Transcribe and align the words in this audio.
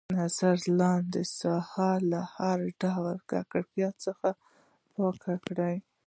نظر 0.19 0.57
لاندې 0.79 1.21
ساحه 1.39 1.91
له 2.11 2.21
هر 2.35 2.59
ډول 2.81 3.15
ککړتیا 3.29 3.89
څخه 4.05 4.29
پاکه 4.93 5.35
کړئ. 5.45 5.75